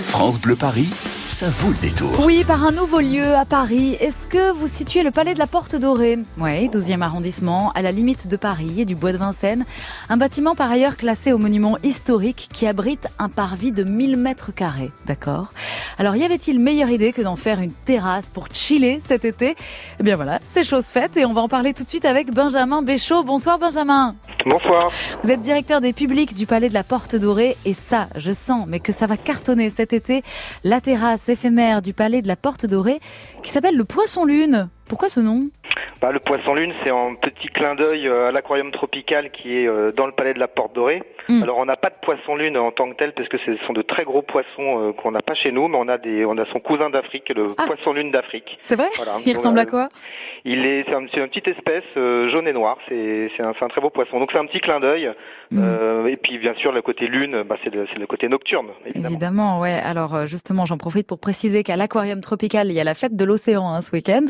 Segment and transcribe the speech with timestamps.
[0.00, 0.88] France Bleu Paris,
[1.28, 2.10] ça vaut le détour.
[2.24, 3.96] Oui, par un nouveau lieu à Paris.
[4.00, 6.18] Est-ce que vous situez le Palais de la Porte Dorée?
[6.38, 9.64] Oui, 12e arrondissement, à la limite de Paris et du Bois de Vincennes.
[10.08, 14.52] Un bâtiment par ailleurs classé au monument historique qui abrite un parvis de 1000 mètres
[14.52, 14.92] carrés.
[15.06, 15.52] D'accord
[15.98, 19.56] Alors y avait-il meilleure idée que d'en faire une terrasse pour chiller cet été?
[20.00, 22.32] Eh bien voilà, c'est chose faite et on va en parler tout de suite avec
[22.32, 23.22] Benjamin Béchaud.
[23.22, 24.16] Bonsoir Benjamin.
[24.44, 24.90] Bonsoir.
[25.22, 28.64] Vous êtes directeur des publics du Palais de la Porte Dorée et ça, je sens,
[28.66, 30.22] mais que ça va cartonner cet été,
[30.64, 33.00] la terrasse éphémère du Palais de la Porte Dorée
[33.42, 34.68] qui s'appelle le Poisson Lune.
[34.86, 35.48] Pourquoi ce nom?
[36.00, 39.66] Bah, le poisson lune, c'est un petit clin d'œil euh, à l'aquarium tropical qui est
[39.68, 41.02] euh, dans le palais de la Porte Dorée.
[41.28, 41.42] Mm.
[41.42, 43.72] Alors on n'a pas de poisson lune en tant que tel parce que ce sont
[43.72, 46.36] de très gros poissons euh, qu'on n'a pas chez nous, mais on a des, on
[46.38, 47.64] a son cousin d'Afrique, le Ah.
[47.66, 48.58] poisson lune d'Afrique.
[48.62, 48.88] C'est vrai?
[48.96, 49.18] Voilà.
[49.24, 49.88] Il ressemble à quoi?
[50.44, 52.78] Il est, c'est un, c'est une petite espèce euh, jaune et noir.
[52.88, 54.18] C'est, c'est un, très beau poisson.
[54.18, 55.10] Donc c'est un petit clin d'œil.
[55.50, 55.60] Mm.
[55.62, 58.68] Euh, et puis bien sûr le côté lune, bah, c'est, le, côté nocturne.
[58.86, 59.08] Évidemment.
[59.08, 59.80] Évidemment, ouais.
[59.84, 63.24] Alors justement, j'en profite pour préciser qu'à l'aquarium tropical, il y a la fête de
[63.24, 64.24] l'océan hein, ce week-end,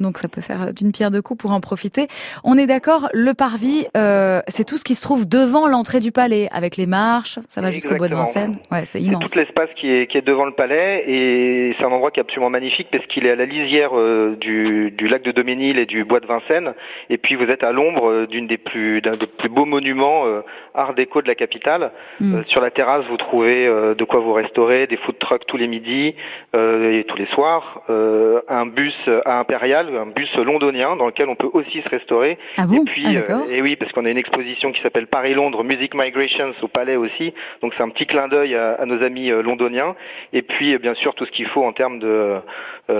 [0.00, 2.06] donc ça peut faire euh, d'une pierre deux coups pour en profiter.
[2.44, 6.12] On est d'accord, le parvis, euh, c'est tout ce qui se trouve devant l'entrée du
[6.12, 8.16] palais, avec les marches, ça va jusqu'au bois de.
[8.16, 8.56] Vincennes.
[8.72, 9.30] Ouais, c'est immense.
[9.30, 12.22] tout l'espace qui est, qui est devant le palais et c'est un endroit qui est
[12.22, 15.86] absolument magnifique parce qu'il est à la lisière euh, du, du lac de Doménil et
[15.86, 16.72] du bois de Vincennes
[17.10, 20.26] et puis vous êtes à l'ombre euh, d'une des plus d'un des plus beaux monuments
[20.26, 20.40] euh,
[20.74, 21.90] art déco de la capitale.
[22.20, 22.34] Mm.
[22.36, 25.66] Euh, sur la terrasse vous trouvez de quoi vous restaurer, des food trucks tous les
[25.66, 26.14] midis
[26.54, 31.48] et tous les soirs, un bus à Impérial, un bus londonien dans lequel on peut
[31.52, 32.82] aussi se restaurer Ah bon?
[32.82, 35.94] Et puis, Ah, euh, et oui, parce qu'on a une exposition qui s'appelle Paris-Londres Music
[35.94, 37.32] Migrations au Palais aussi.
[37.62, 39.94] Donc c'est un petit clin d'œil à, à nos amis euh, londoniens.
[40.32, 42.36] Et puis euh, bien sûr tout ce qu'il faut en termes de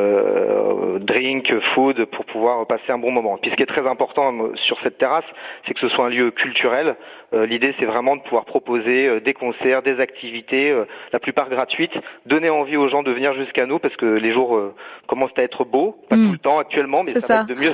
[0.00, 3.38] euh, drink, food pour pouvoir passer un bon moment.
[3.40, 5.24] Puis ce qui est très important sur cette terrasse,
[5.66, 6.96] c'est que ce soit un lieu culturel.
[7.34, 11.94] Euh, L'idée c'est vraiment de pouvoir proposer des concerts, des activités, euh, la plupart gratuites,
[12.24, 14.60] donner envie aux gens de venir jusqu'à nous parce que les jours
[15.06, 16.26] commencent à être beaux, pas Mm.
[16.26, 17.34] tout le temps actuellement, mais ça, ça.
[17.34, 17.65] va être de mieux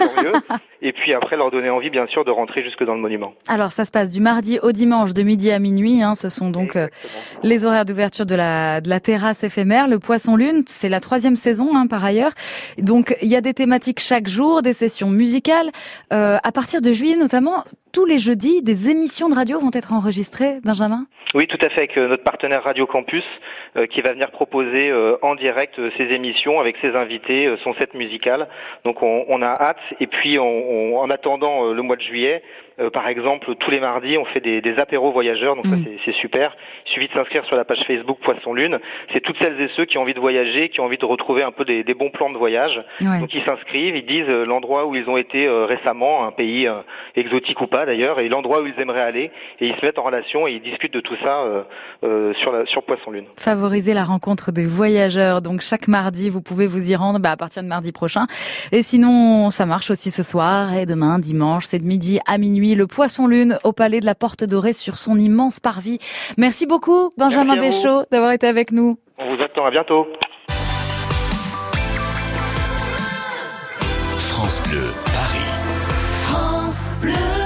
[0.84, 3.34] Et puis après leur donner envie bien sûr de rentrer jusque dans le monument.
[3.47, 6.03] Alors ça se passe du mardi au dimanche de midi à minuit.
[6.03, 6.88] Hein, ce sont donc euh,
[7.42, 9.86] les horaires d'ouverture de la, de la terrasse éphémère.
[9.86, 12.32] Le Poisson Lune, c'est la troisième saison hein, par ailleurs.
[12.78, 15.70] Donc il y a des thématiques chaque jour, des sessions musicales.
[16.12, 19.92] Euh, à partir de juillet notamment, tous les jeudis, des émissions de radio vont être
[19.92, 20.60] enregistrées.
[20.64, 23.25] Benjamin Oui, tout à fait, avec euh, notre partenaire Radio Campus
[23.76, 27.94] euh, qui va venir proposer euh, en direct ses émissions avec ses invités, son set
[27.94, 28.48] musical.
[28.84, 29.78] Donc on, on a hâte.
[30.00, 30.44] Et puis on,
[30.94, 32.42] on- en attendant le mois de juillet,
[32.81, 35.54] euh, par exemple, tous les mardis, on fait des, des apéros voyageurs.
[35.56, 35.84] Donc ça Mm.
[36.04, 36.56] c'est- super.
[36.86, 38.78] Il suffit de s'inscrire sur la page Facebook Poisson Lune.
[39.12, 41.42] C'est toutes celles et ceux qui ont envie de voyager, qui ont envie de retrouver
[41.42, 42.82] un peu des, des bons plans de voyage.
[43.00, 43.20] Ouais.
[43.20, 46.69] Donc ils s'inscrivent, ils disent l'endroit où ils ont été récemment, un pays
[47.16, 50.03] exotique ou pas d'ailleurs, et l'endroit où ils aimeraient aller, et ils se mettent en
[50.03, 51.62] relation et ils discutent de tout ça euh,
[52.04, 53.26] euh, sur, la, sur Poisson Lune.
[53.37, 55.43] Favoriser la rencontre des voyageurs.
[55.43, 58.26] Donc chaque mardi, vous pouvez vous y rendre bah, à partir de mardi prochain.
[58.72, 62.75] Et sinon, ça marche aussi ce soir et demain, dimanche, c'est de midi à minuit.
[62.75, 65.99] Le Poisson Lune au Palais de la Porte Dorée sur son immense parvis.
[66.38, 67.56] Merci beaucoup, Benjamin.
[67.56, 68.99] Béchaud, d'avoir été avec nous.
[69.19, 70.06] On vous attend à bientôt.
[74.16, 75.53] France Bleu Paris.
[76.25, 77.41] France Bleu.